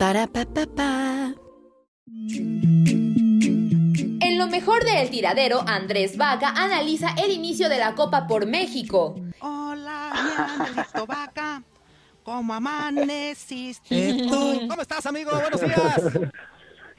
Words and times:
Para 0.00 0.26
pa 0.34 0.44
pa 0.54 0.64
pa. 0.78 1.34
En 4.26 4.38
lo 4.38 4.46
mejor 4.48 4.82
de 4.84 5.02
El 5.02 5.10
Tiradero, 5.10 5.60
Andrés 5.66 6.16
Vaca 6.16 6.48
analiza 6.56 7.08
el 7.22 7.30
inicio 7.32 7.68
de 7.68 7.78
la 7.78 7.94
Copa 7.94 8.26
por 8.26 8.46
México. 8.46 9.14
Hola, 9.40 10.10
mi 10.14 10.30
Angelito 10.42 11.06
Vaca. 11.06 11.62
¿Cómo 12.22 12.54
amaneciste? 12.54 14.16
¿Cómo 14.68 14.80
estás, 14.82 15.04
amigo? 15.06 15.32
Buenos 15.32 15.60
días. 15.60 16.02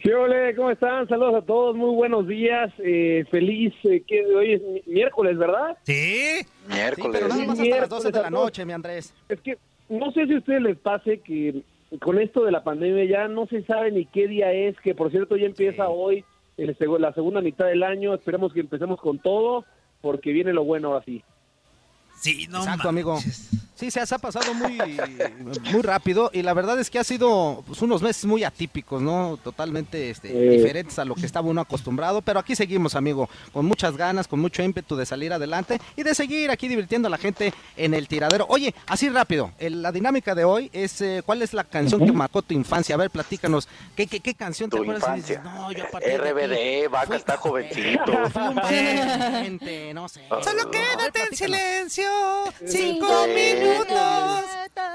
¿Qué 0.03 0.13
ole? 0.15 0.55
¿Cómo 0.55 0.71
están? 0.71 1.07
Saludos 1.07 1.43
a 1.43 1.45
todos, 1.45 1.75
muy 1.75 1.93
buenos 1.95 2.27
días. 2.27 2.71
Eh, 2.79 3.23
feliz, 3.29 3.71
eh, 3.83 4.03
que 4.07 4.25
hoy 4.25 4.53
es 4.53 4.61
mi- 4.61 4.93
miércoles, 4.93 5.37
¿verdad? 5.37 5.77
Sí. 5.83 6.41
Miércoles. 6.67 7.11
pero 7.13 7.27
nada 7.27 7.45
más 7.45 7.59
hasta 7.59 7.77
las 7.77 7.89
12 7.89 8.11
de 8.11 8.21
la 8.21 8.29
noche, 8.31 8.65
mi 8.65 8.73
Andrés. 8.73 9.13
Es 9.29 9.39
que 9.41 9.57
no 9.89 10.11
sé 10.11 10.25
si 10.25 10.33
a 10.33 10.37
ustedes 10.39 10.61
les 10.61 10.77
pase 10.79 11.19
que 11.19 11.61
con 11.99 12.19
esto 12.19 12.43
de 12.43 12.51
la 12.51 12.63
pandemia 12.63 13.05
ya 13.05 13.27
no 13.27 13.47
se 13.47 13.63
sabe 13.63 13.91
ni 13.91 14.05
qué 14.05 14.27
día 14.27 14.51
es, 14.51 14.79
que 14.79 14.95
por 14.95 15.11
cierto 15.11 15.35
ya 15.35 15.45
empieza 15.45 15.89
hoy 15.89 16.23
el 16.57 16.75
la 16.99 17.13
segunda 17.13 17.41
mitad 17.41 17.65
del 17.65 17.83
año. 17.83 18.13
Esperemos 18.13 18.53
que 18.53 18.59
empecemos 18.59 18.99
con 18.99 19.19
todo, 19.19 19.65
porque 20.01 20.31
viene 20.31 20.53
lo 20.53 20.63
bueno 20.63 20.89
ahora 20.89 21.03
sí. 21.05 21.23
Sí, 22.19 22.47
no 22.49 22.59
Exacto, 22.59 22.89
amigo. 22.89 23.17
Sí, 23.81 23.89
se 23.89 23.99
ha 23.99 24.05
pasado 24.19 24.53
muy, 24.53 24.77
muy 25.71 25.81
rápido 25.81 26.29
y 26.31 26.43
la 26.43 26.53
verdad 26.53 26.79
es 26.79 26.91
que 26.91 26.99
ha 26.99 27.03
sido 27.03 27.63
pues, 27.65 27.81
unos 27.81 28.03
meses 28.03 28.25
muy 28.25 28.43
atípicos, 28.43 29.01
¿no? 29.01 29.39
Totalmente 29.43 30.11
este, 30.11 30.29
Eh. 30.29 30.51
diferentes 30.57 30.99
a 30.99 31.05
lo 31.05 31.15
que 31.15 31.25
estaba 31.25 31.47
uno 31.49 31.61
acostumbrado, 31.61 32.21
pero 32.21 32.37
aquí 32.39 32.55
seguimos, 32.55 32.93
amigo, 32.93 33.27
con 33.51 33.65
muchas 33.65 33.97
ganas, 33.97 34.27
con 34.27 34.39
mucho 34.39 34.61
ímpetu 34.61 34.95
de 34.95 35.07
salir 35.07 35.33
adelante 35.33 35.81
y 35.95 36.03
de 36.03 36.13
seguir 36.13 36.51
aquí 36.51 36.67
divirtiendo 36.67 37.07
a 37.07 37.09
la 37.09 37.17
gente 37.17 37.55
en 37.75 37.95
el 37.95 38.07
tiradero. 38.07 38.45
Oye, 38.49 38.75
así 38.85 39.09
rápido, 39.09 39.51
el- 39.57 39.81
la 39.81 39.91
dinámica 39.91 40.35
de 40.35 40.43
hoy 40.43 40.69
es, 40.73 41.01
eh, 41.01 41.23
¿cuál 41.25 41.41
es 41.41 41.51
la 41.55 41.63
canción 41.63 42.05
que 42.05 42.11
marcó 42.11 42.43
tu 42.43 42.53
infancia? 42.53 42.93
A 42.93 42.99
ver, 42.99 43.09
platícanos, 43.09 43.67
¿qué, 43.95 44.05
qué, 44.05 44.19
qué 44.19 44.35
canción 44.35 44.69
te 44.69 44.77
Tu 44.77 44.83
acuerdas? 44.83 45.03
y 45.09 45.31
infancia. 45.33 45.37
dices, 45.41 45.51
no, 45.55 45.71
yo 45.71 45.85
RBD, 45.85 46.87
Vaca 46.87 47.15
está 47.15 47.35
jovencito. 47.37 48.11
no 49.95 50.07
sé. 50.07 50.21
Solo 50.43 50.69
quédate 50.69 51.19
en 51.31 51.35
silencio, 51.35 52.05
cinco 52.67 53.25
minutos. 53.27 53.70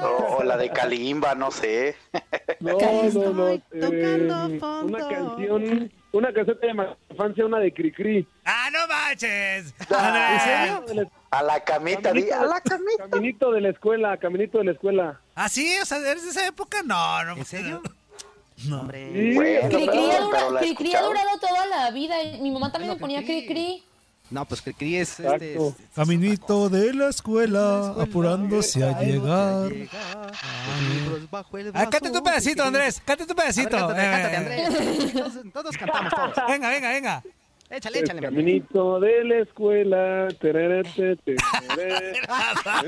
O, 0.03 0.37
o 0.39 0.43
la 0.45 0.57
de 0.57 0.71
Kalimba, 0.71 1.35
no 1.35 1.51
sé. 1.51 1.97
No, 2.61 2.77
no, 3.13 3.33
no. 3.33 3.49
eh, 3.49 3.61
una 3.73 4.99
canción, 5.09 5.93
una 6.13 6.33
canción 6.33 6.59
llama 6.63 6.97
infancia, 7.11 7.47
una 7.47 7.59
de 7.61 7.73
Cricri. 7.73 8.27
¡Ah, 8.45 8.69
no 8.73 8.87
manches! 8.89 9.75
Ah, 9.91 10.81
A 11.31 11.43
la 11.43 11.61
camita, 11.65 12.13
di, 12.13 12.31
a 12.31 12.45
la 12.45 12.61
camita. 12.61 13.09
Caminito 13.11 13.53
de 13.53 13.61
la 13.63 13.69
escuela, 13.71 14.17
caminito 14.19 14.59
de 14.59 14.65
la 14.65 14.73
escuela. 14.73 15.21
¿Ah, 15.35 15.49
sí? 15.49 15.75
O 15.81 15.85
sea, 15.87 15.99
¿eres 15.99 16.25
de 16.25 16.31
esa 16.31 16.47
época? 16.47 16.83
No, 16.83 17.25
no. 17.25 17.37
¿En 17.37 17.45
serio? 17.45 17.83
No, 18.69 18.81
hombre. 18.81 19.11
Sí. 19.13 19.35
Bueno, 19.35 19.69
Cricri 19.69 19.87
pero- 19.87 20.13
ha, 20.13 20.21
dura- 20.21 20.39
pero 20.39 20.51
la 20.53 20.61
Cricri 20.61 20.87
ha 20.87 20.89
escuchaba. 21.01 21.07
durado 21.09 21.39
toda 21.39 21.67
la 21.67 21.91
vida. 21.91 22.15
Mi 22.41 22.51
mamá 22.51 22.73
también 22.73 22.93
me 22.95 22.99
ponía 22.99 23.23
Cricri. 23.25 23.83
No, 24.29 24.45
pues 24.45 24.61
que 24.61 24.75
Cri 24.75 24.97
es 24.97 25.21
este. 25.21 25.57
Caminito 25.95 26.69
de 26.69 26.93
la 26.95 27.09
escuela, 27.11 27.95
apurándose 28.01 28.83
a 28.83 29.01
llegar. 29.01 29.71
Ah, 31.75 31.87
cántate 31.91 32.19
un 32.19 32.25
pedacito, 32.25 32.63
Andrés. 32.65 33.01
Cántate 33.05 33.33
un 33.33 33.37
pedacito. 33.37 33.89
Ver, 33.89 33.97
cántate, 33.97 34.03
Eh, 34.03 34.11
cántate, 34.11 34.37
Andrés. 34.37 35.13
Todos, 35.13 35.53
todos 35.53 35.77
cantamos 35.79 36.13
todos. 36.13 36.33
Venga, 36.49 36.69
venga, 36.71 36.89
venga. 36.91 37.23
Échale, 37.69 37.99
El 37.99 38.05
échale. 38.05 38.21
mi 38.21 38.27
caminito 38.27 39.01
de 39.01 39.25
la 39.25 39.39
escuela. 39.41 40.29
tererete, 40.41 41.17
tereré. 41.25 42.13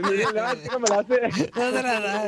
Mira, 0.02 0.54
no 0.72 0.78
me 0.78 0.88
la 0.88 1.02
sé. 1.02 1.50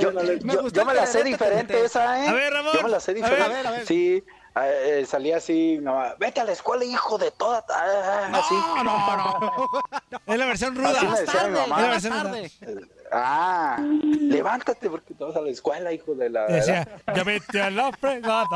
Yo, 0.00 0.12
yo- 0.12 0.69
yo 0.69 0.84
me 0.84 0.94
la 0.94 1.06
sé 1.06 1.22
diferente 1.25 1.84
esa, 1.84 2.25
¿eh? 2.25 2.28
A 2.28 2.32
ver, 2.32 2.53
Ramón. 2.53 2.72
Yo 2.75 2.82
me 2.82 2.88
la 2.88 3.00
sé 3.00 3.15
diferente. 3.15 3.42
a 3.44 3.48
ver, 3.48 3.66
a 3.66 3.71
ver. 3.71 3.87
Sí, 3.87 4.22
eh, 4.56 5.05
salía 5.06 5.37
así, 5.37 5.78
no, 5.81 6.03
vete 6.19 6.41
a 6.41 6.44
la 6.44 6.53
escuela, 6.53 6.84
hijo 6.84 7.19
de 7.19 7.31
toda... 7.31 7.65
ah, 7.71 8.31
así. 8.33 8.55
No, 8.55 8.84
no, 8.84 9.16
no. 9.16 10.22
Es 10.27 10.38
la 10.38 10.47
versión 10.47 10.75
ruda. 10.75 10.91
Así 10.91 11.06
me 11.06 11.21
decía 11.21 11.49
mi 11.49 11.55
mamá. 11.55 11.77
Es 11.77 11.83
la 11.83 11.91
versión 11.91 12.21
ruda. 12.21 12.89
Ah, 13.12 13.77
levántate 14.21 14.89
porque 14.89 15.15
te 15.15 15.25
vas 15.25 15.34
a 15.34 15.41
la 15.41 15.50
escuela, 15.50 15.93
hijo 15.93 16.15
de 16.15 16.31
la... 16.31 16.47
Decía, 16.47 16.87
ya 17.15 17.25
vete 17.25 17.60
a 17.60 17.71
la 17.71 17.93
fregada, 17.93 18.47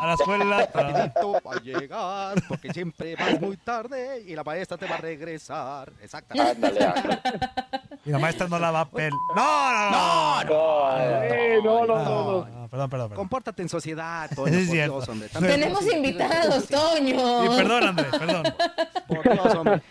a 0.00 0.06
la 0.06 0.14
escuela. 0.14 0.68
Rapidito 0.74 1.40
para 1.42 1.60
llegar, 1.60 2.42
porque 2.48 2.72
siempre 2.72 3.16
vas 3.16 3.40
muy 3.40 3.56
tarde 3.56 4.22
y 4.26 4.34
la 4.34 4.44
maestra 4.44 4.78
te 4.78 4.86
va 4.86 4.96
a 4.96 4.98
regresar. 4.98 5.92
Exactamente. 6.02 6.50
Ándale, 6.52 6.84
ándale. 6.84 7.20
Y 8.04 8.10
la 8.10 8.18
maestra 8.18 8.48
no 8.48 8.58
la 8.58 8.70
va 8.70 8.80
a 8.80 8.90
pel. 8.90 9.12
No, 9.34 9.72
no, 9.72 9.90
no. 9.90 10.44
No, 10.44 11.60
no, 11.62 11.86
no, 11.86 11.86
no, 11.86 12.04
no. 12.04 12.48
No, 12.48 12.57
perdón, 12.70 12.90
perdón, 12.90 13.08
perdón. 13.08 13.16
Compórtate 13.16 13.62
en 13.62 13.68
sociedad, 13.68 14.30
Toño, 14.34 14.52
Es 14.52 14.66
por 14.66 14.74
cierto. 14.74 14.94
Dios, 14.96 15.08
hombre. 15.08 15.28
También 15.28 15.54
Tenemos 15.60 15.84
por- 15.84 15.94
invitados, 15.96 16.68
Toño. 16.68 17.44
Y 17.44 17.56
perdón, 17.56 17.82
Andrés, 17.84 18.08
perdón. 18.18 18.42
Por 19.08 19.22
Dios, 19.32 19.54
hombre. 19.54 19.82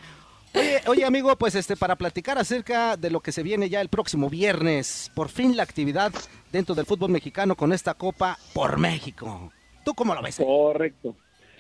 Oye, 0.54 0.82
oye, 0.88 1.06
amigo, 1.06 1.36
pues 1.38 1.56
este 1.56 1.76
para 1.76 1.96
platicar 1.96 2.38
acerca 2.38 2.98
de 2.98 3.10
lo 3.12 3.20
que 3.20 3.32
se 3.32 3.44
viene 3.44 3.70
ya 3.70 3.82
el 3.82 3.90
próximo 3.90 4.30
viernes, 4.30 5.12
por 5.14 5.30
fin 5.30 5.56
la 5.58 5.64
actividad 5.64 6.12
dentro 6.52 6.74
del 6.74 6.86
fútbol 6.86 7.12
mexicano 7.12 7.56
con 7.56 7.74
esta 7.74 7.94
Copa 7.94 8.38
por 8.54 8.78
México. 8.78 9.52
¿Tú 9.84 9.94
cómo 9.94 10.16
lo 10.16 10.22
ves? 10.22 10.38
Correcto. 10.38 11.16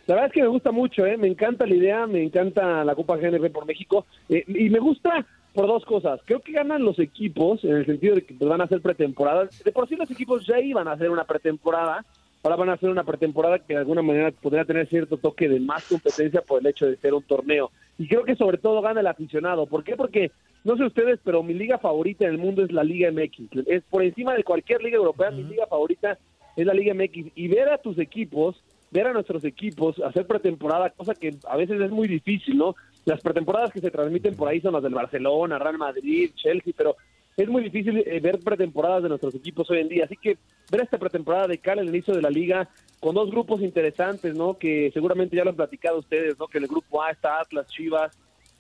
La 0.08 0.16
verdad 0.16 0.28
es 0.30 0.34
que 0.34 0.42
me 0.42 0.48
gusta 0.48 0.72
mucho, 0.72 1.06
¿eh? 1.06 1.18
me 1.18 1.28
encanta 1.28 1.66
la 1.66 1.76
idea, 1.76 2.08
me 2.08 2.24
encanta 2.24 2.84
la 2.86 2.96
Copa 2.96 3.18
GNP 3.18 3.52
por 3.52 3.66
México 3.66 4.06
eh, 4.30 4.44
y 4.48 4.70
me 4.70 4.80
gusta 4.80 5.26
por 5.58 5.66
dos 5.66 5.86
cosas. 5.86 6.20
Creo 6.24 6.40
que 6.40 6.52
ganan 6.52 6.86
los 6.86 7.00
equipos 7.00 7.64
en 7.64 7.78
el 7.78 7.86
sentido 7.88 8.14
de 8.14 8.22
que 8.22 8.36
pues, 8.36 8.48
van 8.48 8.62
a 8.62 8.66
hacer 8.66 8.80
pretemporada. 8.80 9.50
De 9.66 9.72
por 9.72 9.90
sí 9.90 9.96
los 9.96 10.12
equipos 10.12 10.46
ya 10.46 10.60
iban 10.60 10.88
a 10.88 10.92
hacer 10.92 11.10
una 11.10 11.24
pretemporada 11.24 12.06
ahora 12.44 12.56
van 12.56 12.70
a 12.70 12.74
hacer 12.74 12.90
una 12.90 13.04
pretemporada 13.04 13.58
que 13.58 13.74
de 13.74 13.80
alguna 13.80 14.04
manera 14.04 14.32
podría 14.32 14.64
tener 14.64 14.88
cierto 14.88 15.18
toque 15.18 15.50
de 15.50 15.60
más 15.60 15.84
competencia 15.88 16.42
por 16.42 16.62
el 16.62 16.68
hecho 16.68 16.86
de 16.86 16.96
ser 16.98 17.16
un 17.16 17.24
torneo. 17.24 17.72
Y 17.98 18.08
creo 18.08 18.24
que 18.24 18.36
sobre 18.36 18.60
todo 18.60 18.82
gana 18.82 19.00
el 19.00 19.08
aficionado. 19.08 19.66
¿Por 19.66 19.84
qué? 19.84 19.96
Porque, 19.96 20.32
no 20.64 20.78
sé 20.78 20.84
ustedes, 20.84 21.20
pero 21.24 21.42
mi 21.42 21.56
liga 21.56 21.80
favorita 21.80 22.26
en 22.26 22.32
el 22.32 22.38
mundo 22.38 22.64
es 22.64 22.72
la 22.72 22.84
Liga 22.84 23.12
MX. 23.12 23.68
Es 23.68 23.84
por 23.90 24.04
encima 24.04 24.36
de 24.36 24.44
cualquier 24.44 24.84
liga 24.84 24.98
europea, 24.98 25.32
mi 25.32 25.44
liga 25.44 25.66
favorita 25.66 26.20
es 26.56 26.66
la 26.66 26.76
Liga 26.76 26.94
MX. 26.94 27.32
Y 27.36 27.48
ver 27.48 27.70
a 27.70 27.80
tus 27.80 27.98
equipos, 27.98 28.64
ver 28.92 29.08
a 29.08 29.14
nuestros 29.14 29.44
equipos 29.44 30.00
hacer 30.00 30.28
pretemporada, 30.28 30.92
cosa 30.92 31.16
que 31.16 31.36
a 31.50 31.58
veces 31.58 31.82
es 31.82 31.90
muy 31.90 32.08
difícil, 32.08 32.58
¿no? 32.58 32.76
Las 33.08 33.22
pretemporadas 33.22 33.72
que 33.72 33.80
se 33.80 33.90
transmiten 33.90 34.36
por 34.36 34.50
ahí 34.50 34.60
son 34.60 34.74
las 34.74 34.84
del 34.84 34.94
Barcelona, 34.94 35.58
Real 35.58 35.78
Madrid, 35.78 36.30
Chelsea, 36.36 36.74
pero 36.76 36.98
es 37.38 37.48
muy 37.48 37.64
difícil 37.64 38.00
eh, 38.00 38.20
ver 38.20 38.38
pretemporadas 38.40 39.02
de 39.02 39.08
nuestros 39.08 39.34
equipos 39.34 39.72
hoy 39.72 39.80
en 39.80 39.88
día. 39.88 40.04
Así 40.04 40.18
que 40.18 40.38
ver 40.70 40.82
esta 40.82 40.98
pretemporada 40.98 41.48
de 41.48 41.58
cara 41.58 41.80
al 41.80 41.88
inicio 41.88 42.14
de 42.14 42.22
la 42.22 42.30
liga 42.30 42.68
con 43.00 43.16
dos 43.16 43.32
grupos 43.32 43.62
interesantes, 43.62 44.36
¿no? 44.36 44.58
Que 44.58 44.92
seguramente 44.94 45.38
ya 45.38 45.46
lo 45.46 45.52
han 45.52 45.56
platicado 45.56 46.00
ustedes, 46.00 46.38
¿no? 46.38 46.48
Que 46.48 46.58
en 46.58 46.66
el 46.66 46.70
grupo 46.70 47.02
A 47.02 47.12
está 47.12 47.40
Atlas, 47.40 47.70
Chivas, 47.70 48.12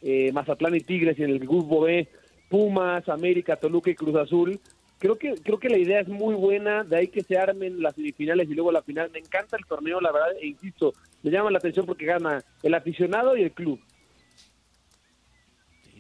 eh, 0.01 0.31
Mazatlán 0.31 0.75
y 0.75 0.79
Tigres 0.79 1.19
y 1.19 1.23
en 1.23 1.31
el 1.31 1.39
grupo 1.39 1.81
B 1.81 2.07
Pumas, 2.47 3.09
América, 3.09 3.57
Toluca 3.57 3.89
y 3.89 3.95
Cruz 3.95 4.15
Azul. 4.15 4.57
Creo 4.97 5.17
que 5.17 5.33
creo 5.43 5.59
que 5.59 5.67
la 5.67 5.77
idea 5.77 5.99
es 5.99 6.07
muy 6.07 6.35
buena, 6.35 6.85
de 6.85 6.95
ahí 6.95 7.09
que 7.09 7.21
se 7.21 7.37
armen 7.37 7.81
las 7.81 7.95
semifinales 7.95 8.49
y 8.49 8.53
luego 8.53 8.71
la 8.71 8.81
final. 8.81 9.11
Me 9.11 9.19
encanta 9.19 9.57
el 9.57 9.65
torneo, 9.65 9.99
la 9.99 10.13
verdad, 10.13 10.37
e 10.41 10.47
insisto, 10.47 10.93
me 11.21 11.31
llama 11.31 11.51
la 11.51 11.57
atención 11.57 11.85
porque 11.85 12.05
gana 12.05 12.41
el 12.63 12.73
aficionado 12.73 13.35
y 13.35 13.43
el 13.43 13.51
club. 13.51 13.77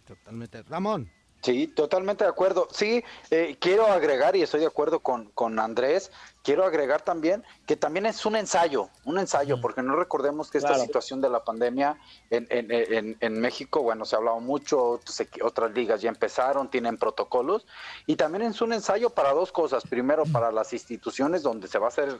Totalmente. 0.07 0.63
Ramón. 0.63 1.11
Sí, 1.41 1.67
totalmente 1.67 2.23
de 2.23 2.29
acuerdo. 2.29 2.67
Sí, 2.71 3.03
eh, 3.29 3.57
quiero 3.59 3.85
agregar, 3.85 4.35
y 4.35 4.41
estoy 4.41 4.61
de 4.61 4.65
acuerdo 4.65 4.99
con, 4.99 5.29
con 5.31 5.59
Andrés, 5.59 6.11
quiero 6.43 6.65
agregar 6.65 7.01
también 7.03 7.43
que 7.65 7.75
también 7.75 8.05
es 8.05 8.25
un 8.25 8.35
ensayo, 8.35 8.89
un 9.05 9.19
ensayo, 9.19 9.61
porque 9.61 9.83
no 9.83 9.95
recordemos 9.95 10.49
que 10.49 10.57
esta 10.57 10.77
situación 10.79 11.21
de 11.21 11.29
la 11.29 11.43
pandemia 11.43 11.99
en, 12.31 12.47
en, 12.49 13.17
en, 13.19 13.39
México, 13.39 13.83
bueno, 13.83 14.05
se 14.05 14.15
ha 14.15 14.19
hablado 14.19 14.39
mucho, 14.39 14.99
otras 15.43 15.71
ligas 15.73 16.01
ya 16.01 16.09
empezaron, 16.09 16.69
tienen 16.69 16.97
protocolos, 16.97 17.67
y 18.05 18.15
también 18.15 18.43
es 18.43 18.61
un 18.61 18.73
ensayo 18.73 19.09
para 19.11 19.33
dos 19.33 19.51
cosas. 19.51 19.83
Primero, 19.83 20.23
para 20.25 20.51
las 20.51 20.73
instituciones 20.73 21.43
donde 21.43 21.67
se 21.67 21.79
va 21.79 21.85
a 21.85 21.89
hacer, 21.89 22.19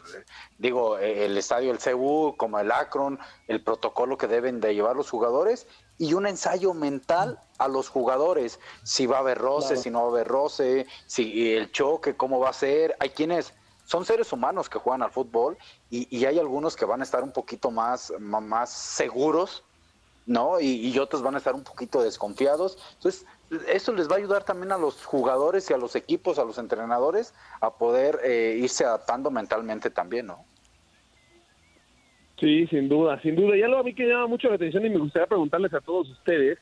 digo, 0.58 0.98
el 1.00 1.38
estadio 1.38 1.72
el 1.72 1.80
CU, 1.80 2.36
como 2.38 2.60
el 2.60 2.72
Akron, 2.72 3.20
el 3.48 3.64
protocolo 3.64 4.18
que 4.18 4.28
deben 4.28 4.60
de 4.60 4.76
llevar 4.76 4.96
los 4.96 5.10
jugadores, 5.10 5.68
y 5.98 6.14
un 6.14 6.28
ensayo 6.28 6.74
mental 6.74 7.40
a 7.58 7.68
los 7.68 7.90
jugadores, 7.90 8.60
si 8.84 9.06
va 9.06 9.18
a 9.18 9.20
haber 9.20 9.38
roce, 9.38 9.78
si 9.78 9.90
no 9.90 10.02
va 10.02 10.06
a 10.06 10.10
haber 10.10 10.28
roce, 10.28 10.86
si 11.08 11.54
el 11.54 11.72
choque, 11.72 12.16
cómo 12.16 12.40
va 12.40 12.50
a 12.50 12.54
ser. 12.54 12.96
Hay 13.00 13.10
quienes 13.10 13.54
son 13.86 14.06
seres 14.06 14.32
humanos 14.32 14.70
que 14.70 14.80
juegan 14.80 15.02
al 15.02 15.12
fútbol 15.12 15.58
y, 15.90 16.26
hay 16.26 16.38
algunos 16.38 16.76
que 16.76 16.86
van 16.86 17.02
a 17.02 17.04
estar 17.04 17.24
un 17.24 17.32
poquito 17.32 17.72
más, 17.72 18.14
más 18.20 18.70
seguros, 18.70 19.64
¿no? 20.26 20.60
Y, 20.60 20.98
otros 21.00 21.24
van 21.24 21.36
a 21.36 21.38
estar 21.40 21.56
un 21.56 21.64
poquito 21.64 22.04
desconfiados. 22.04 22.78
Entonces, 22.96 23.26
eso 23.68 23.94
les 23.94 24.10
va 24.10 24.16
a 24.16 24.18
ayudar 24.18 24.44
también 24.44 24.74
a 24.74 24.78
los 24.78 25.06
jugadores 25.06 25.70
y 25.70 25.74
a 25.74 25.78
los 25.78 25.96
equipos, 25.96 26.38
a 26.38 26.44
los 26.44 26.58
entrenadores, 26.58 27.34
a 27.62 27.74
poder 27.74 28.20
eh, 28.24 28.58
irse 28.60 28.86
adaptando 28.86 29.32
mentalmente 29.32 29.90
también, 29.90 30.28
¿no? 30.28 30.46
Sí, 32.40 32.68
sin 32.68 32.88
duda, 32.88 33.20
sin 33.22 33.36
duda. 33.36 33.58
Y 33.58 33.64
algo 33.64 33.80
a 33.80 33.84
mí 33.84 33.94
que 33.94 34.08
llama 34.08 34.28
mucho 34.28 34.50
la 34.50 34.56
atención 34.56 34.86
y 34.86 34.90
me 34.90 35.00
gustaría 35.00 35.28
preguntarles 35.28 35.74
a 35.74 35.82
todos 35.82 36.10
ustedes, 36.10 36.60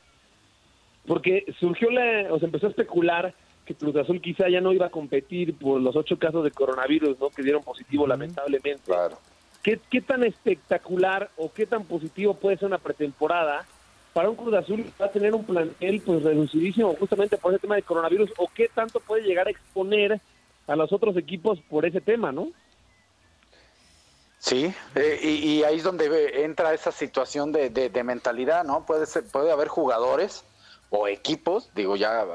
porque 1.06 1.46
surgió 1.60 1.92
la, 1.92 2.34
o 2.34 2.40
se 2.40 2.46
empezó 2.46 2.68
a 2.68 2.70
especular 2.70 3.34
que 3.66 3.76
Cruz 3.76 3.96
Azul 3.96 4.22
quizá 4.22 4.48
ya 4.48 4.62
no 4.62 4.72
iba 4.72 4.86
a 4.86 4.92
competir 4.92 5.56
por 5.56 5.82
los 5.82 5.96
ocho 5.96 6.18
casos 6.18 6.44
de 6.44 6.52
coronavirus 6.52 7.20
¿no? 7.20 7.30
que 7.30 7.44
dieron 7.44 7.64
positivo 7.64 8.08
lamentablemente. 8.08 8.84
Claro. 8.86 9.18
¿Qué, 9.64 9.80
¿Qué 9.90 10.02
tan 10.02 10.24
espectacular 10.24 11.30
o 11.36 11.52
qué 11.52 11.66
tan 11.66 11.84
positivo 11.84 12.36
puede 12.36 12.58
ser 12.58 12.68
una 12.68 12.78
pretemporada 12.78 13.66
para 14.14 14.30
un 14.30 14.36
Cruz 14.36 14.54
Azul 14.54 14.84
que 14.84 15.04
va 15.04 15.08
a 15.08 15.12
tener 15.12 15.34
un 15.34 15.44
plantel 15.44 16.02
pues 16.06 16.24
reducidísimo 16.24 16.96
justamente 16.96 17.38
por 17.38 17.52
ese 17.52 17.60
tema 17.60 17.76
de 17.76 17.82
coronavirus 17.82 18.32
o 18.38 18.48
qué 18.54 18.70
tanto 18.74 19.00
puede 19.02 19.24
llegar 19.24 19.48
a 19.48 19.52
exponer 19.52 20.22
a 20.68 20.76
los 20.76 20.94
otros 20.94 21.18
equipos 21.18 21.60
por 21.70 21.86
ese 21.86 22.00
tema, 22.00 22.32
¿no? 22.32 22.48
Sí, 24.46 24.72
eh, 24.94 25.20
y, 25.24 25.64
ahí 25.64 25.78
es 25.78 25.84
donde 25.84 26.44
entra 26.44 26.72
esa 26.72 26.92
situación 26.92 27.52
de, 27.52 27.72
de, 27.72 27.90
de 27.90 28.04
mentalidad, 28.04 28.64
¿no? 28.64 28.86
Puede 28.86 29.08
ser, 29.08 29.24
puede 29.26 29.52
haber 29.52 29.70
jugadores 29.70 30.46
o 30.92 31.08
equipos, 31.08 31.72
digo 31.74 31.96
ya, 31.96 32.26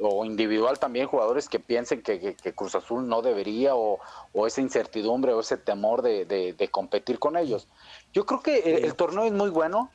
o 0.00 0.24
individual 0.24 0.80
también, 0.80 1.06
jugadores 1.06 1.48
que 1.48 1.60
piensen 1.60 2.02
que, 2.02 2.36
Cruz 2.56 2.74
Azul 2.74 3.08
no 3.08 3.22
debería 3.22 3.76
o, 3.76 4.00
esa 4.46 4.60
incertidumbre 4.60 5.32
o 5.32 5.40
ese 5.40 5.56
temor 5.56 6.02
de, 6.02 6.68
competir 6.72 7.20
con 7.20 7.36
ellos. 7.36 7.68
Yo 8.12 8.26
creo 8.26 8.40
que 8.40 8.84
el, 8.84 8.94
torneo 8.94 9.24
es 9.24 9.32
muy 9.32 9.50
bueno, 9.50 9.90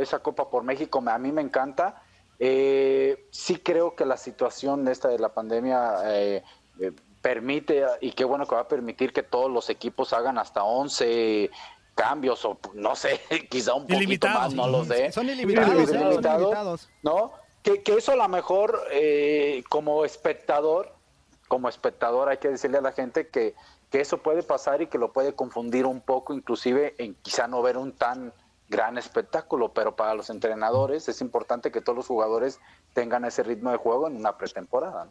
esa 0.00 0.18
Copa 0.18 0.50
por 0.50 0.64
México 0.64 1.02
a 1.06 1.18
mí 1.18 1.30
me 1.30 1.40
encanta. 1.40 2.02
Eh, 2.38 3.28
sí 3.30 3.56
creo 3.56 3.94
que 3.94 4.06
la 4.06 4.16
situación 4.16 4.88
esta 4.88 5.08
de 5.08 5.18
la 5.18 5.28
pandemia 5.28 6.00
eh, 6.06 6.42
eh, 6.80 6.92
permite, 7.22 7.84
y 8.00 8.12
qué 8.12 8.24
bueno 8.24 8.46
que 8.46 8.54
va 8.54 8.62
a 8.62 8.68
permitir 8.68 9.12
que 9.12 9.22
todos 9.22 9.50
los 9.50 9.70
equipos 9.70 10.12
hagan 10.12 10.38
hasta 10.38 10.64
11 10.64 11.50
cambios 11.94 12.44
o 12.44 12.58
no 12.74 12.96
sé, 12.96 13.20
quizá 13.50 13.74
un 13.74 13.86
poquito 13.86 14.28
más, 14.28 14.54
no 14.54 14.66
lo 14.66 14.84
sé. 14.84 15.12
Son 15.12 15.28
ilimitados, 15.28 16.88
¿no? 17.02 17.32
Que, 17.62 17.82
eso 17.86 18.12
a 18.12 18.16
lo 18.16 18.28
mejor 18.28 18.80
eh, 18.90 19.62
como 19.68 20.04
espectador, 20.04 20.94
como 21.46 21.68
espectador 21.68 22.30
hay 22.30 22.38
que 22.38 22.48
decirle 22.48 22.78
a 22.78 22.80
la 22.80 22.92
gente 22.92 23.28
que, 23.28 23.54
que 23.90 24.00
eso 24.00 24.18
puede 24.18 24.42
pasar 24.42 24.80
y 24.80 24.86
que 24.86 24.96
lo 24.96 25.12
puede 25.12 25.34
confundir 25.34 25.84
un 25.84 26.00
poco, 26.00 26.32
inclusive 26.32 26.94
en 26.96 27.14
quizá 27.16 27.48
no 27.48 27.60
ver 27.60 27.76
un 27.76 27.92
tan 27.92 28.32
gran 28.70 28.96
espectáculo, 28.96 29.74
pero 29.74 29.96
para 29.96 30.14
los 30.14 30.30
entrenadores 30.30 31.08
es 31.08 31.20
importante 31.20 31.70
que 31.70 31.82
todos 31.82 31.96
los 31.96 32.06
jugadores 32.06 32.60
tengan 32.94 33.24
ese 33.24 33.42
ritmo 33.42 33.72
de 33.72 33.76
juego 33.76 34.06
en 34.06 34.16
una 34.16 34.38
pretemporada. 34.38 35.10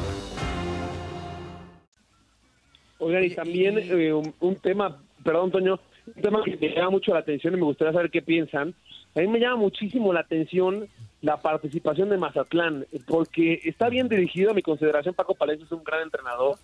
Oigan, 3.11 3.25
y 3.25 3.35
también 3.35 3.77
eh, 3.77 4.13
un, 4.13 4.55
tema, 4.55 5.01
perdón, 5.21 5.51
Toño, 5.51 5.79
un 6.15 6.21
tema 6.21 6.41
que 6.45 6.55
me 6.55 6.73
llama 6.73 6.91
mucho 6.91 7.13
la 7.13 7.19
atención 7.19 7.53
y 7.53 7.57
me 7.57 7.63
gustaría 7.63 7.91
saber 7.91 8.09
qué 8.09 8.21
piensan. 8.21 8.73
A 9.13 9.19
mí 9.19 9.27
me 9.27 9.39
llama 9.39 9.57
muchísimo 9.57 10.13
la 10.13 10.21
atención 10.21 10.87
la 11.21 11.41
participación 11.41 12.09
de 12.09 12.17
Mazatlán, 12.17 12.87
porque 13.05 13.59
está 13.65 13.89
bien 13.89 14.07
dirigido, 14.07 14.51
a 14.51 14.53
mi 14.53 14.61
consideración 14.61 15.13
Paco 15.13 15.35
Palencia 15.35 15.65
es 15.65 15.71
un 15.73 15.83
gran 15.83 16.03
entrenador, 16.03 16.55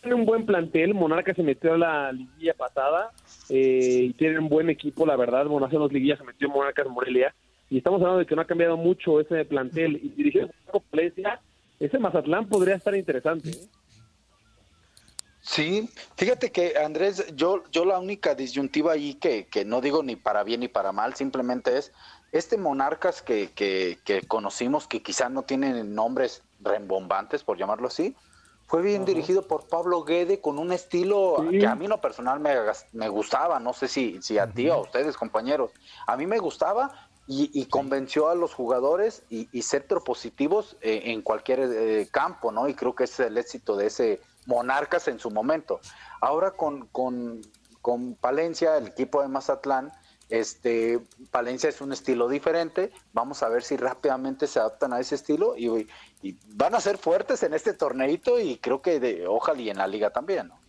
tiene 0.00 0.14
un 0.14 0.24
buen 0.24 0.46
plantel, 0.46 0.94
Monarca 0.94 1.34
se 1.34 1.42
metió 1.42 1.74
a 1.74 1.78
la 1.78 2.12
liguilla 2.12 2.54
pasada 2.54 3.10
eh, 3.50 4.06
y 4.08 4.12
tiene 4.12 4.38
un 4.38 4.48
buen 4.48 4.70
equipo, 4.70 5.04
la 5.04 5.16
verdad, 5.16 5.46
bueno, 5.46 5.66
hace 5.66 5.76
dos 5.76 5.92
liguillas 5.92 6.18
se 6.18 6.24
metió 6.24 6.48
Monarcas 6.48 6.86
Morelia 6.86 7.34
y 7.68 7.78
estamos 7.78 8.00
hablando 8.00 8.20
de 8.20 8.26
que 8.26 8.36
no 8.36 8.42
ha 8.42 8.46
cambiado 8.46 8.76
mucho 8.76 9.20
ese 9.20 9.44
plantel 9.44 9.96
y 9.96 10.08
dirigido 10.10 10.48
Paco 10.64 10.84
Palencia, 10.88 11.40
ese 11.80 11.98
Mazatlán 11.98 12.48
podría 12.48 12.76
estar 12.76 12.94
interesante. 12.94 13.50
¿eh? 13.50 13.81
Sí, 15.42 15.90
fíjate 16.16 16.52
que 16.52 16.78
Andrés, 16.78 17.26
yo, 17.34 17.64
yo 17.72 17.84
la 17.84 17.98
única 17.98 18.34
disyuntiva 18.36 18.92
ahí 18.92 19.14
que, 19.14 19.48
que 19.48 19.64
no 19.64 19.80
digo 19.80 20.02
ni 20.04 20.14
para 20.14 20.44
bien 20.44 20.60
ni 20.60 20.68
para 20.68 20.92
mal, 20.92 21.14
simplemente 21.14 21.76
es 21.76 21.92
este 22.30 22.56
Monarcas 22.56 23.22
que, 23.22 23.50
que, 23.50 23.98
que 24.04 24.22
conocimos, 24.22 24.86
que 24.86 25.02
quizá 25.02 25.28
no 25.28 25.42
tienen 25.42 25.94
nombres 25.94 26.42
rembombantes, 26.60 27.42
por 27.42 27.58
llamarlo 27.58 27.88
así, 27.88 28.14
fue 28.68 28.82
bien 28.82 29.04
dirigido 29.04 29.46
por 29.46 29.68
Pablo 29.68 30.04
Guede 30.04 30.40
con 30.40 30.58
un 30.58 30.72
estilo 30.72 31.44
que 31.50 31.66
a 31.66 31.74
mí 31.74 31.88
lo 31.88 32.00
personal 32.00 32.40
me, 32.40 32.54
me 32.92 33.08
gustaba, 33.10 33.60
no 33.60 33.74
sé 33.74 33.88
si, 33.88 34.22
si 34.22 34.38
a 34.38 34.46
ti 34.46 34.70
o 34.70 34.74
a 34.74 34.80
ustedes 34.80 35.16
compañeros, 35.16 35.72
a 36.06 36.16
mí 36.16 36.26
me 36.26 36.38
gustaba 36.38 37.10
y, 37.26 37.66
convenció 37.66 38.28
a 38.28 38.34
los 38.34 38.54
jugadores 38.54 39.24
y, 39.28 39.62
ser 39.62 39.86
propositivos 39.86 40.76
eh, 40.80 41.02
en 41.06 41.20
cualquier 41.20 41.60
eh, 41.60 42.08
campo, 42.10 42.50
¿no? 42.50 42.68
Y 42.68 42.74
creo 42.74 42.94
que 42.94 43.04
ese 43.04 43.24
es 43.24 43.28
el 43.28 43.38
éxito 43.38 43.76
de 43.76 43.86
ese 43.86 44.20
Monarcas 44.46 45.08
en 45.08 45.18
su 45.18 45.30
momento. 45.30 45.80
Ahora 46.20 46.52
con, 46.52 46.86
con, 46.88 47.40
con 47.80 48.14
Palencia, 48.14 48.76
el 48.76 48.88
equipo 48.88 49.22
de 49.22 49.28
Mazatlán, 49.28 49.92
este, 50.32 50.98
Palencia 51.30 51.68
es 51.68 51.82
un 51.82 51.92
estilo 51.92 52.26
diferente. 52.26 52.90
Vamos 53.12 53.42
a 53.42 53.50
ver 53.50 53.62
si 53.62 53.76
rápidamente 53.76 54.46
se 54.46 54.60
adaptan 54.60 54.94
a 54.94 55.00
ese 55.00 55.14
estilo 55.14 55.56
y, 55.58 55.86
van 56.54 56.74
a 56.74 56.80
ser 56.80 56.96
fuertes 56.96 57.42
en 57.42 57.52
este 57.52 57.74
torneito 57.74 58.40
y 58.40 58.56
creo 58.56 58.80
que 58.80 58.98
de, 58.98 59.26
ojalá 59.26 59.60
y 59.60 59.68
en 59.68 59.76
la 59.78 59.86
liga 59.86 60.10
también. 60.10 60.48
¿no? 60.48 60.61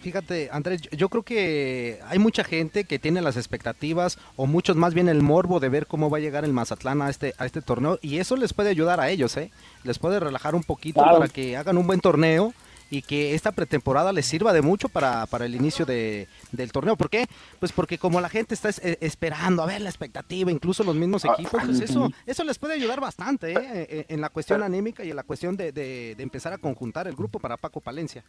Fíjate, 0.00 0.48
Andrés, 0.50 0.80
yo 0.92 1.10
creo 1.10 1.22
que 1.22 2.00
hay 2.06 2.18
mucha 2.18 2.42
gente 2.42 2.84
que 2.84 2.98
tiene 2.98 3.20
las 3.20 3.36
expectativas 3.36 4.18
o 4.36 4.46
muchos 4.46 4.74
más 4.74 4.94
bien 4.94 5.10
el 5.10 5.22
morbo 5.22 5.60
de 5.60 5.68
ver 5.68 5.86
cómo 5.86 6.08
va 6.08 6.16
a 6.16 6.20
llegar 6.20 6.44
el 6.44 6.54
Mazatlán 6.54 7.02
a 7.02 7.10
este 7.10 7.34
a 7.36 7.44
este 7.44 7.60
torneo 7.60 7.98
y 8.00 8.16
eso 8.16 8.36
les 8.36 8.54
puede 8.54 8.70
ayudar 8.70 8.98
a 8.98 9.10
ellos, 9.10 9.36
¿eh? 9.36 9.50
Les 9.84 9.98
puede 9.98 10.18
relajar 10.18 10.54
un 10.54 10.62
poquito 10.62 11.02
para 11.02 11.28
que 11.28 11.58
hagan 11.58 11.76
un 11.76 11.86
buen 11.86 12.00
torneo 12.00 12.54
y 12.88 13.02
que 13.02 13.34
esta 13.34 13.52
pretemporada 13.52 14.12
les 14.12 14.24
sirva 14.24 14.54
de 14.54 14.62
mucho 14.62 14.88
para, 14.88 15.26
para 15.26 15.44
el 15.44 15.54
inicio 15.54 15.84
de, 15.84 16.28
del 16.50 16.72
torneo. 16.72 16.96
¿Por 16.96 17.10
qué? 17.10 17.28
Pues 17.58 17.70
porque 17.70 17.98
como 17.98 18.22
la 18.22 18.30
gente 18.30 18.54
está 18.54 18.70
eh, 18.70 18.96
esperando 19.02 19.62
a 19.62 19.66
ver 19.66 19.82
la 19.82 19.90
expectativa, 19.90 20.50
incluso 20.50 20.82
los 20.82 20.96
mismos 20.96 21.24
ah, 21.26 21.34
equipos, 21.34 21.62
pues 21.64 21.80
eso, 21.80 22.10
eso 22.26 22.42
les 22.42 22.58
puede 22.58 22.74
ayudar 22.74 23.00
bastante 23.00 23.52
¿eh? 23.52 24.06
en 24.08 24.20
la 24.20 24.30
cuestión 24.30 24.62
anímica 24.62 25.04
y 25.04 25.10
en 25.10 25.16
la 25.16 25.22
cuestión 25.24 25.56
de, 25.56 25.72
de, 25.72 26.14
de 26.16 26.22
empezar 26.22 26.54
a 26.54 26.58
conjuntar 26.58 27.06
el 27.06 27.14
grupo 27.14 27.38
para 27.38 27.58
Paco 27.58 27.80
Palencia. 27.80 28.24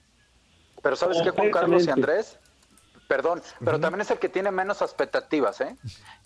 Pero 0.82 0.96
¿sabes 0.96 1.22
qué, 1.22 1.30
Juan 1.30 1.52
Carlos 1.52 1.86
y 1.86 1.90
Andrés? 1.90 2.38
Perdón, 3.12 3.42
pero 3.60 3.78
también 3.78 4.00
es 4.00 4.12
el 4.12 4.20
que 4.20 4.30
tiene 4.30 4.52
menos 4.52 4.82
expectativas, 4.82 5.60
¿eh? 5.60 5.76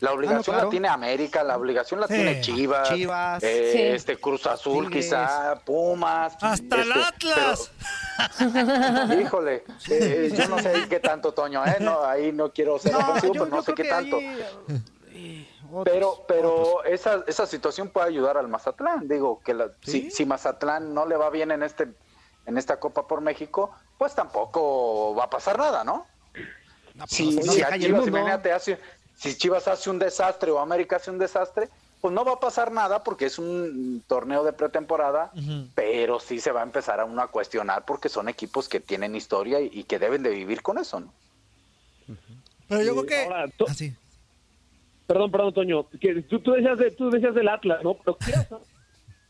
La 0.01 0.11
ah, 0.11 0.13
obligación 0.13 0.55
la 0.55 0.69
tiene 0.69 0.87
América, 0.87 1.43
la 1.43 1.57
obligación 1.57 1.99
la 1.99 2.05
tiene 2.07 2.41
Chivas, 2.41 2.89
Chivas 2.89 3.41
eh, 3.41 3.95
este 3.95 4.17
Cruz 4.17 4.45
Azul 4.45 4.91
quizá, 4.91 5.59
Pumas. 5.65 6.37
Hasta 6.39 6.75
el 6.83 6.91
este, 6.91 7.33
Atlas. 7.33 7.71
híjole, 9.19 9.63
eh, 9.89 10.31
yo 10.37 10.47
no 10.47 10.59
sé 10.59 10.85
qué 10.87 10.99
tanto, 10.99 11.31
Toño, 11.31 11.65
¿eh? 11.65 11.77
No, 11.79 12.05
ahí 12.05 12.31
no 12.31 12.51
quiero 12.51 12.77
ser 12.77 12.93
ofensivo, 12.95 13.33
pero 13.33 13.45
no 13.47 13.63
sé 13.63 13.73
qué 13.73 13.85
tanto. 13.85 14.19
Pero, 15.85 16.23
pero 16.27 16.83
esa, 16.83 17.23
esa 17.25 17.47
situación 17.47 17.89
puede 17.89 18.09
ayudar 18.09 18.37
al 18.37 18.47
Mazatlán. 18.47 19.07
Digo, 19.07 19.41
que 19.43 19.57
si, 19.81 20.11
si 20.11 20.23
Mazatlán 20.23 20.93
no 20.93 21.07
le 21.07 21.17
va 21.17 21.31
bien 21.31 21.49
en 21.49 21.63
este 21.63 21.87
en 22.45 22.57
esta 22.57 22.79
Copa 22.79 23.07
por 23.07 23.21
México, 23.21 23.71
pues 23.97 24.15
tampoco 24.15 25.15
va 25.15 25.25
a 25.25 25.29
pasar 25.29 25.57
nada, 25.57 25.83
¿no? 25.83 26.05
Pues, 26.97 27.11
si, 27.11 27.37
Chivas, 27.37 28.45
hace, 28.53 28.79
si 29.15 29.37
Chivas 29.37 29.67
hace 29.67 29.89
un 29.89 29.99
desastre 29.99 30.51
o 30.51 30.59
América 30.59 30.95
hace 30.95 31.11
un 31.11 31.19
desastre, 31.19 31.69
pues 32.01 32.13
no 32.13 32.23
va 32.23 32.33
a 32.33 32.39
pasar 32.39 32.71
nada 32.71 33.03
porque 33.03 33.25
es 33.25 33.39
un 33.39 34.03
torneo 34.07 34.43
de 34.43 34.53
pretemporada, 34.53 35.31
pero 35.73 36.19
sí 36.19 36.39
se 36.39 36.51
va 36.51 36.61
a 36.61 36.63
empezar 36.63 36.99
a 36.99 37.05
uno 37.05 37.21
a 37.21 37.27
cuestionar 37.27 37.83
porque 37.85 38.09
son 38.09 38.29
equipos 38.29 38.69
que 38.69 38.79
tienen 38.79 39.15
historia 39.15 39.59
y, 39.59 39.83
que 39.83 39.99
deben 39.99 40.23
de 40.23 40.29
vivir 40.29 40.61
con 40.61 40.77
eso, 40.77 40.99
¿no? 40.99 41.13
Pero 42.67 42.81
yo 42.83 42.93
creo 42.93 43.05
que... 43.05 43.65
así. 43.67 43.93
Ah, 43.95 43.99
perdón, 45.07 45.31
perdón, 45.31 45.53
Toño, 45.53 45.89
que 45.89 46.21
tú, 46.23 46.39
tú, 46.39 46.53
decías 46.53 46.77
de, 46.77 46.91
tú 46.91 47.09
decías 47.09 47.35
del 47.35 47.47
Atlas, 47.47 47.83
¿no? 47.83 47.95
Pero 47.95 48.17
¿qué 48.17 48.33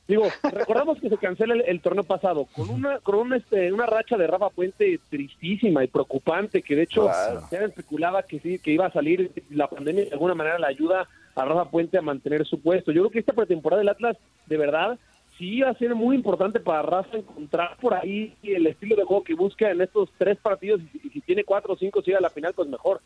Digo, 0.07 0.27
recordamos 0.43 0.99
que 0.99 1.09
se 1.09 1.17
cancela 1.17 1.55
el, 1.55 1.81
torneo 1.81 2.03
pasado 2.03 2.45
con 2.55 2.69
una 2.69 2.99
con 2.99 3.33
este, 3.33 3.73
una 3.73 3.87
racha 3.87 4.17
de 4.17 4.27
Rafa 4.27 4.49
Puente 4.49 4.99
tristísima 5.09 5.83
y 5.83 5.87
preocupante, 5.87 6.61
que 6.61 6.75
de 6.75 6.83
hecho 6.83 7.09
se 7.49 7.63
especulaba 7.63 8.21
que 8.23 8.39
sí, 8.39 8.59
que 8.59 8.71
iba 8.71 8.85
a 8.85 8.93
salir 8.93 9.31
la 9.49 9.67
pandemia 9.67 10.05
de 10.05 10.11
alguna 10.11 10.35
manera 10.35 10.59
la 10.59 10.67
ayuda 10.67 11.07
a 11.35 11.45
Rafa 11.45 11.71
Puente 11.71 11.97
a 11.97 12.03
mantener 12.03 12.45
su 12.45 12.61
puesto. 12.61 12.91
Yo 12.91 13.01
creo 13.01 13.11
que 13.11 13.19
esta 13.19 13.33
pretemporada 13.33 13.79
del 13.79 13.89
Atlas, 13.89 14.17
de 14.45 14.57
verdad, 14.57 14.99
sí 15.39 15.61
va 15.61 15.71
a 15.71 15.77
ser 15.77 15.95
muy 15.95 16.15
importante 16.15 16.59
para 16.59 16.83
Rafa 16.83 17.17
encontrar 17.17 17.75
por 17.77 17.95
ahí 17.95 18.35
el 18.43 18.67
estilo 18.67 18.95
de 18.95 19.03
juego 19.03 19.23
que 19.23 19.33
busca 19.33 19.71
en 19.71 19.81
estos 19.81 20.09
tres 20.19 20.37
partidos 20.37 20.81
y, 20.93 21.09
si 21.09 21.21
tiene 21.21 21.43
cuatro 21.43 21.73
o 21.73 21.77
cinco 21.77 22.01
si 22.01 22.07
llega 22.07 22.19
a 22.19 22.21
la 22.21 22.29
final, 22.29 22.53
pues 22.53 22.69
mejor. 22.69 23.01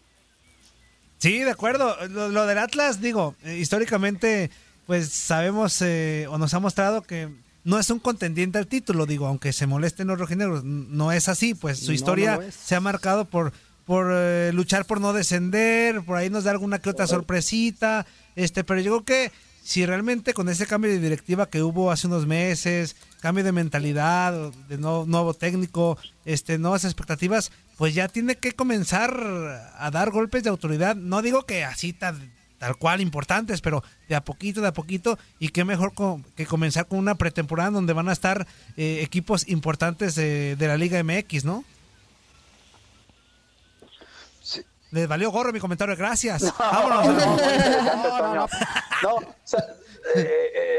Sí, 1.17 1.39
de 1.39 1.51
acuerdo. 1.51 1.95
lo 2.07 2.45
del 2.45 2.57
Atlas, 2.57 3.01
digo, 3.01 3.35
eh, 3.43 3.55
históricamente 3.55 4.49
pues 4.89 5.09
sabemos 5.09 5.83
eh, 5.83 6.25
o 6.31 6.39
nos 6.39 6.55
ha 6.55 6.59
mostrado 6.59 7.03
que 7.03 7.29
no 7.63 7.77
es 7.77 7.91
un 7.91 7.99
contendiente 7.99 8.57
al 8.57 8.65
título, 8.65 9.05
digo, 9.05 9.27
aunque 9.27 9.53
se 9.53 9.67
molesten 9.67 10.07
los 10.07 10.17
rojinegros, 10.17 10.63
no 10.63 11.11
es 11.11 11.29
así, 11.29 11.53
pues 11.53 11.77
su 11.77 11.91
historia 11.91 12.39
se 12.49 12.73
ha 12.73 12.79
marcado 12.79 13.25
por 13.25 13.53
por 13.85 14.07
eh, 14.11 14.49
luchar 14.51 14.85
por 14.85 14.99
no 14.99 15.13
descender, 15.13 16.01
por 16.01 16.17
ahí 16.17 16.31
nos 16.31 16.45
da 16.45 16.49
alguna 16.49 16.79
que 16.79 16.89
otra 16.89 17.05
sorpresita, 17.05 18.07
este, 18.35 18.63
pero 18.63 18.81
yo 18.81 19.03
creo 19.03 19.05
que 19.05 19.31
si 19.61 19.85
realmente 19.85 20.33
con 20.33 20.49
ese 20.49 20.65
cambio 20.65 20.89
de 20.89 20.99
directiva 20.99 21.51
que 21.51 21.61
hubo 21.61 21.91
hace 21.91 22.07
unos 22.07 22.25
meses, 22.25 22.95
cambio 23.21 23.43
de 23.43 23.51
mentalidad, 23.51 24.51
de 24.69 24.77
nuevo 24.79 25.35
técnico, 25.35 25.99
este, 26.25 26.57
nuevas 26.57 26.83
expectativas, 26.83 27.51
pues 27.77 27.93
ya 27.93 28.07
tiene 28.07 28.37
que 28.37 28.53
comenzar 28.53 29.13
a 29.77 29.91
dar 29.91 30.09
golpes 30.09 30.41
de 30.41 30.49
autoridad. 30.49 30.95
No 30.95 31.21
digo 31.21 31.45
que 31.45 31.63
así 31.63 31.93
tan 31.93 32.38
tal 32.59 32.77
cual 32.77 33.01
importantes, 33.01 33.61
pero 33.61 33.83
de 34.07 34.15
a 34.15 34.23
poquito, 34.23 34.61
de 34.61 34.67
a 34.67 34.73
poquito, 34.73 35.17
y 35.39 35.49
qué 35.49 35.65
mejor 35.65 35.93
que 36.35 36.45
comenzar 36.45 36.87
con 36.87 36.99
una 36.99 37.15
pretemporada 37.15 37.71
donde 37.71 37.93
van 37.93 38.09
a 38.09 38.13
estar 38.13 38.45
eh, 38.77 38.99
equipos 39.01 39.47
importantes 39.47 40.15
de, 40.15 40.55
la 40.59 40.77
Liga 40.77 41.01
MX, 41.01 41.45
¿no? 41.45 41.63
Sí. 44.41 44.61
Les 44.91 45.07
valió 45.07 45.31
gorro 45.31 45.51
mi 45.53 45.59
comentario, 45.59 45.95
gracias. 45.95 46.43
No, 46.43 46.53
Vámonos. 46.59 48.51
No, 49.01 49.17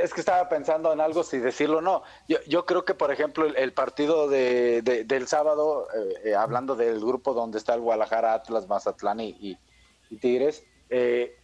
es 0.02 0.12
que 0.12 0.20
estaba 0.20 0.48
pensando 0.48 0.92
en 0.92 1.00
algo, 1.00 1.24
si 1.24 1.38
decirlo 1.38 1.78
o 1.78 1.80
no. 1.80 2.02
Yo, 2.28 2.38
yo 2.46 2.66
creo 2.66 2.84
que, 2.84 2.94
por 2.94 3.10
ejemplo, 3.12 3.46
el, 3.46 3.72
partido 3.72 4.28
de, 4.28 4.82
del 4.82 5.28
sábado, 5.28 5.88
eh, 5.94 6.30
eh, 6.30 6.34
hablando 6.34 6.76
del 6.76 7.00
grupo 7.00 7.32
donde 7.32 7.58
está 7.58 7.74
el 7.74 7.80
Guadalajara, 7.80 8.34
Atlas, 8.34 8.68
Mazatlán 8.68 9.20
y, 9.20 9.58
y 10.10 10.16
Tigres, 10.16 10.64
eh, 10.90 11.36
eh, 11.38 11.39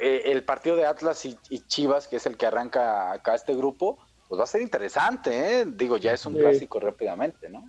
el 0.00 0.44
partido 0.44 0.76
de 0.76 0.86
Atlas 0.86 1.24
y, 1.24 1.36
Chivas, 1.66 2.08
que 2.08 2.16
es 2.16 2.26
el 2.26 2.36
que 2.36 2.46
arranca 2.46 3.12
acá 3.12 3.34
este 3.34 3.54
grupo, 3.54 3.98
pues 4.28 4.38
va 4.38 4.44
a 4.44 4.48
ser 4.48 4.62
interesante, 4.62 5.60
¿eh? 5.60 5.64
Digo, 5.66 5.96
ya 5.96 6.12
es 6.12 6.24
un 6.26 6.34
clásico 6.34 6.80
rápidamente, 6.80 7.48
¿no? 7.48 7.64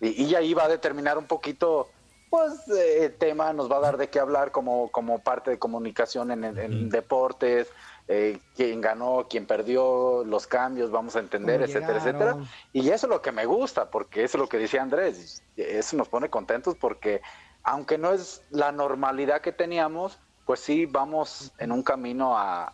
Y, 0.00 0.24
y, 0.24 0.34
ahí 0.34 0.54
va 0.54 0.64
a 0.64 0.68
determinar 0.68 1.18
un 1.18 1.26
poquito, 1.26 1.88
pues, 2.30 2.66
eh, 2.68 3.04
el 3.04 3.14
tema, 3.16 3.52
nos 3.52 3.70
va 3.70 3.76
a 3.76 3.80
dar 3.80 3.96
de 3.98 4.08
qué 4.08 4.18
hablar 4.18 4.50
como, 4.50 4.90
como 4.90 5.18
parte 5.18 5.50
de 5.50 5.58
comunicación 5.58 6.30
en, 6.30 6.88
deportes, 6.88 7.68
eh, 8.08 8.38
quién 8.56 8.80
ganó, 8.80 9.26
quién 9.28 9.46
perdió, 9.46 10.24
los 10.24 10.46
cambios, 10.46 10.90
vamos 10.90 11.16
a 11.16 11.18
entender, 11.20 11.60
etcétera, 11.60 11.98
etcétera. 11.98 12.36
Y 12.72 12.88
eso 12.88 13.06
es 13.06 13.10
lo 13.10 13.20
que 13.20 13.32
me 13.32 13.44
gusta, 13.44 13.90
porque 13.90 14.24
eso 14.24 14.38
es 14.38 14.40
lo 14.40 14.48
que 14.48 14.58
decía 14.58 14.80
Andrés, 14.80 15.42
eso 15.56 15.96
nos 15.96 16.08
pone 16.08 16.30
contentos 16.30 16.76
porque 16.76 17.20
aunque 17.62 17.98
no 17.98 18.12
es 18.12 18.42
la 18.50 18.72
normalidad 18.72 19.40
que 19.42 19.52
teníamos, 19.52 20.18
pues 20.44 20.60
sí 20.60 20.86
vamos 20.86 21.52
en 21.58 21.72
un 21.72 21.82
camino 21.82 22.36
a, 22.36 22.72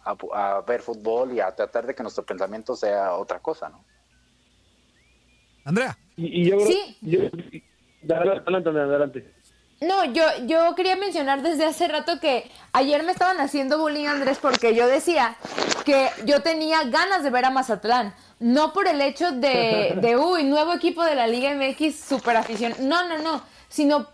ver 0.66 0.80
fútbol 0.80 1.32
y 1.32 1.40
a 1.40 1.54
tratar 1.54 1.86
de 1.86 1.94
que 1.94 2.02
nuestro 2.02 2.24
pensamiento 2.24 2.74
sea 2.74 3.14
otra 3.14 3.40
cosa, 3.40 3.68
¿no? 3.68 3.84
Andrea. 5.64 5.98
Y, 6.16 6.48
yo, 6.48 6.60
sí. 6.60 6.96
adelante, 8.08 8.70
adelante. 8.70 9.34
No, 9.80 10.04
yo, 10.06 10.24
yo 10.46 10.74
quería 10.74 10.96
mencionar 10.96 11.42
desde 11.42 11.66
hace 11.66 11.86
rato 11.86 12.18
que 12.18 12.50
ayer 12.72 13.02
me 13.02 13.12
estaban 13.12 13.38
haciendo 13.40 13.78
bullying, 13.78 14.06
Andrés, 14.06 14.38
porque 14.40 14.74
yo 14.74 14.86
decía 14.86 15.36
que 15.84 16.08
yo 16.24 16.40
tenía 16.40 16.84
ganas 16.84 17.22
de 17.22 17.30
ver 17.30 17.44
a 17.44 17.50
Mazatlán. 17.50 18.14
No 18.38 18.72
por 18.72 18.88
el 18.88 19.00
hecho 19.02 19.32
de, 19.32 19.98
de 20.00 20.16
uy, 20.16 20.44
nuevo 20.44 20.72
equipo 20.72 21.04
de 21.04 21.14
la 21.14 21.26
Liga 21.26 21.54
MX, 21.54 21.94
super 21.94 22.36
afición. 22.36 22.74
No, 22.80 23.06
no, 23.06 23.18
no. 23.18 23.42
Sino 23.68 24.06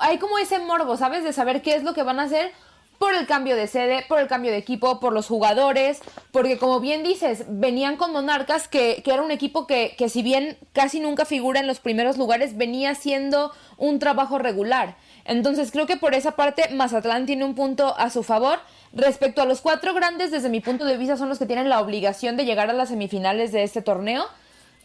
hay 0.00 0.18
como 0.18 0.38
ese 0.38 0.58
morbo, 0.58 0.96
¿sabes? 0.96 1.22
De 1.22 1.32
saber 1.32 1.62
qué 1.62 1.76
es 1.76 1.84
lo 1.84 1.94
que 1.94 2.02
van 2.02 2.18
a 2.18 2.24
hacer 2.24 2.52
por 2.98 3.14
el 3.14 3.26
cambio 3.26 3.56
de 3.56 3.66
sede, 3.66 4.04
por 4.08 4.18
el 4.18 4.28
cambio 4.28 4.50
de 4.50 4.58
equipo, 4.58 5.00
por 5.00 5.12
los 5.12 5.26
jugadores, 5.26 6.00
porque 6.32 6.58
como 6.58 6.80
bien 6.80 7.02
dices, 7.02 7.44
venían 7.48 7.96
con 7.96 8.12
Monarcas, 8.12 8.68
que, 8.68 9.02
que 9.04 9.12
era 9.12 9.22
un 9.22 9.30
equipo 9.30 9.66
que, 9.66 9.94
que, 9.96 10.08
si 10.08 10.22
bien 10.22 10.58
casi 10.72 11.00
nunca 11.00 11.24
figura 11.24 11.60
en 11.60 11.66
los 11.66 11.80
primeros 11.80 12.16
lugares, 12.16 12.56
venía 12.56 12.94
siendo 12.94 13.52
un 13.76 13.98
trabajo 13.98 14.38
regular. 14.38 14.96
Entonces 15.24 15.70
creo 15.72 15.86
que 15.86 15.96
por 15.96 16.14
esa 16.14 16.32
parte 16.32 16.68
Mazatlán 16.72 17.26
tiene 17.26 17.44
un 17.44 17.54
punto 17.54 17.96
a 17.98 18.10
su 18.10 18.22
favor. 18.22 18.60
Respecto 18.92 19.42
a 19.42 19.44
los 19.44 19.60
cuatro 19.60 19.92
grandes, 19.92 20.30
desde 20.30 20.48
mi 20.48 20.60
punto 20.60 20.84
de 20.84 20.96
vista, 20.96 21.16
son 21.16 21.28
los 21.28 21.38
que 21.38 21.46
tienen 21.46 21.68
la 21.68 21.80
obligación 21.80 22.36
de 22.36 22.44
llegar 22.44 22.70
a 22.70 22.72
las 22.72 22.88
semifinales 22.88 23.52
de 23.52 23.62
este 23.62 23.82
torneo. 23.82 24.24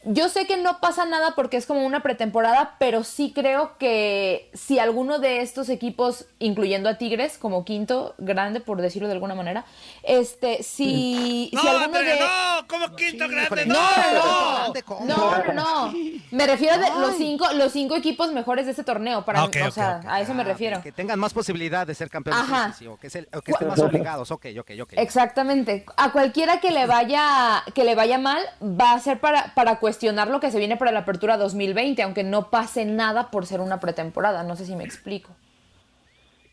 Yo 0.03 0.29
sé 0.29 0.47
que 0.47 0.57
no 0.57 0.79
pasa 0.79 1.05
nada 1.05 1.35
porque 1.35 1.57
es 1.57 1.67
como 1.67 1.85
una 1.85 2.01
pretemporada, 2.01 2.75
pero 2.79 3.03
sí 3.03 3.33
creo 3.35 3.77
que 3.77 4.49
si 4.51 4.79
alguno 4.79 5.19
de 5.19 5.41
estos 5.41 5.69
equipos, 5.69 6.25
incluyendo 6.39 6.89
a 6.89 6.97
Tigres 6.97 7.37
como 7.37 7.63
quinto 7.65 8.15
grande, 8.17 8.61
por 8.61 8.81
decirlo 8.81 9.07
de 9.07 9.13
alguna 9.13 9.35
manera, 9.35 9.63
este, 10.01 10.63
si, 10.63 11.51
no, 11.53 11.61
si 11.61 11.67
alguno 11.67 11.99
de 11.99 12.19
no, 12.19 12.67
como 12.67 12.95
quinto 12.95 13.27
grande, 13.27 13.67
no, 13.67 13.75
no, 14.15 14.73
no, 15.05 15.53
no, 15.53 15.53
no, 15.53 15.93
me 16.31 16.47
refiero 16.47 16.83
a 16.83 16.99
los 16.99 17.17
cinco, 17.17 17.45
los 17.53 17.71
cinco 17.71 17.95
equipos 17.95 18.31
mejores 18.31 18.65
de 18.65 18.71
este 18.71 18.83
torneo, 18.83 19.23
para, 19.23 19.43
o 19.43 19.71
sea, 19.71 20.01
a 20.07 20.19
eso 20.19 20.33
me 20.33 20.41
ah, 20.41 20.45
refiero. 20.45 20.81
Que 20.81 20.91
tengan 20.91 21.19
más 21.19 21.31
posibilidad 21.31 21.85
de 21.85 21.93
ser 21.93 22.09
campeones, 22.09 22.43
o 22.87 22.97
que, 22.97 23.07
que 23.07 23.51
estén 23.51 23.67
más 23.67 23.79
obligados, 23.79 24.31
ok, 24.31 24.47
ok, 24.61 24.71
ok. 24.81 24.93
Exactamente, 24.97 25.85
a 25.95 26.11
cualquiera 26.11 26.59
que 26.59 26.71
le 26.71 26.87
vaya, 26.87 27.63
que 27.75 27.83
le 27.83 27.93
vaya 27.93 28.17
mal, 28.17 28.43
va 28.63 28.93
a 28.93 28.99
ser 28.99 29.19
para, 29.19 29.53
para 29.53 29.75
cuestionar 29.75 29.90
lo 30.29 30.39
que 30.39 30.51
se 30.51 30.59
viene 30.59 30.77
para 30.77 30.91
la 30.91 30.99
apertura 30.99 31.37
2020, 31.37 32.01
aunque 32.01 32.23
no 32.23 32.49
pase 32.49 32.85
nada 32.85 33.31
por 33.31 33.45
ser 33.45 33.61
una 33.61 33.79
pretemporada. 33.79 34.43
No 34.43 34.55
sé 34.55 34.65
si 34.65 34.75
me 34.75 34.83
explico. 34.83 35.35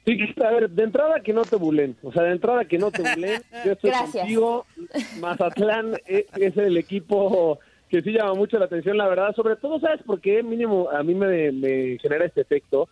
Sí, 0.04 0.18
a 0.42 0.50
ver, 0.50 0.70
de 0.70 0.84
entrada 0.84 1.20
que 1.20 1.34
no 1.34 1.42
te 1.42 1.56
bulen, 1.56 1.94
o 2.02 2.10
sea, 2.12 2.22
de 2.22 2.32
entrada 2.32 2.64
que 2.64 2.78
no 2.78 2.90
te 2.90 3.02
bulen. 3.02 3.42
Yo 3.64 3.72
estoy 3.72 3.90
Gracias. 3.90 4.22
contigo. 4.22 4.64
Mazatlán 5.20 5.96
es, 6.06 6.56
el 6.56 6.78
equipo 6.78 7.58
que 7.90 8.00
sí 8.00 8.12
llama 8.12 8.32
mucho 8.32 8.58
la 8.58 8.64
atención, 8.64 8.96
la 8.96 9.06
verdad, 9.06 9.34
sobre 9.34 9.56
todo, 9.56 9.78
¿sabes 9.80 10.02
por 10.04 10.20
qué? 10.20 10.42
Mínimo, 10.42 10.88
a 10.90 11.02
mí 11.02 11.14
me, 11.14 11.52
me 11.52 11.98
genera 12.00 12.24
este 12.24 12.40
efecto. 12.40 12.88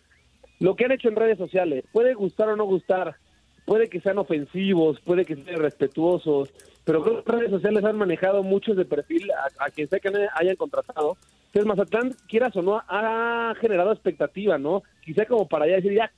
lo 0.59 0.75
que 0.75 0.85
han 0.85 0.91
hecho 0.91 1.07
en 1.07 1.15
redes 1.15 1.39
sociales. 1.39 1.85
Puede 1.91 2.13
gustar 2.13 2.49
o 2.49 2.55
no 2.55 2.65
gustar, 2.65 3.15
puede 3.65 3.89
que 3.89 3.99
sean 4.01 4.19
ofensivos, 4.19 4.99
puede 5.01 5.25
que 5.25 5.35
sean 5.35 5.55
irrespetuosos, 5.55 6.53
pero 6.87 7.03
creo 7.03 7.21
que 7.21 7.31
redes 7.33 7.51
sociales 7.51 7.83
han 7.83 7.97
manejado 7.97 8.43
muchos 8.43 8.77
de 8.77 8.85
perfil 8.85 9.29
a, 9.59 9.69
quien 9.71 9.89
sea 9.89 9.99
que 9.99 10.09
hayan 10.33 10.55
contratado. 10.55 11.17
Entonces 11.47 11.65
Mazatlán, 11.65 12.15
quieras 12.29 12.55
o 12.55 12.61
no, 12.61 12.81
ha 12.87 13.53
generado 13.59 13.91
expectativa, 13.91 14.57
¿no? 14.57 14.83
Quizá 15.03 15.25
como 15.25 15.49
para 15.49 15.67
ya 15.67 15.75
decir, 15.75 15.93
ya 15.93 16.09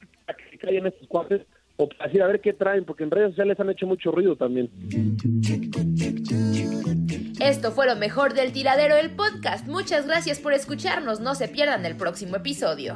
que 0.51 0.59
caigan 0.59 0.85
estos 0.85 1.07
cuates, 1.07 1.41
o 1.75 1.89
para 1.89 2.05
decir 2.05 2.21
a 2.21 2.27
ver 2.27 2.39
qué 2.39 2.53
traen, 2.53 2.85
porque 2.85 3.03
en 3.03 3.09
redes 3.09 3.31
sociales 3.31 3.59
han 3.59 3.71
hecho 3.71 3.87
mucho 3.87 4.11
ruido 4.11 4.35
también. 4.35 4.69
Esto 7.41 7.71
fue 7.71 7.87
lo 7.87 7.95
mejor 7.95 8.35
del 8.35 8.51
tiradero 8.51 8.95
del 8.95 9.09
podcast. 9.15 9.65
Muchas 9.65 10.05
gracias 10.05 10.37
por 10.37 10.53
escucharnos. 10.53 11.19
No 11.19 11.33
se 11.33 11.47
pierdan 11.47 11.83
el 11.83 11.97
próximo 11.97 12.35
episodio. 12.35 12.95